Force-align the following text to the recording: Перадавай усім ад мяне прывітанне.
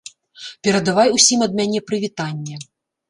Перадавай 0.67 1.13
усім 1.17 1.43
ад 1.49 1.59
мяне 1.59 1.79
прывітанне. 1.91 2.55